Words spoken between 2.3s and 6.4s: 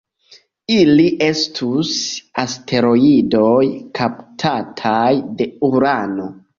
asteroidoj kaptataj de Urano.